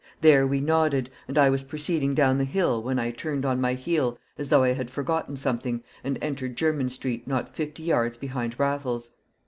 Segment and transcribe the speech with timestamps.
[0.21, 3.75] There we nodded, and I was proceeding down the hill when I turned on my
[3.75, 8.59] heel as though I had forgotten something, and entered Jermyn Street not fifty yards behind
[8.59, 9.11] Raffles.